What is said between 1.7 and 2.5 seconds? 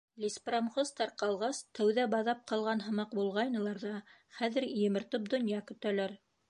тәүҙә баҙап